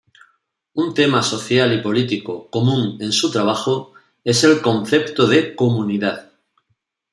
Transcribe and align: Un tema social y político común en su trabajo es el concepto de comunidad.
Un 0.75 0.93
tema 0.95 1.21
social 1.21 1.71
y 1.73 1.77
político 1.83 2.49
común 2.49 2.97
en 3.01 3.11
su 3.11 3.29
trabajo 3.31 3.93
es 4.23 4.43
el 4.43 4.59
concepto 4.59 5.27
de 5.27 5.55
comunidad. 5.55 6.31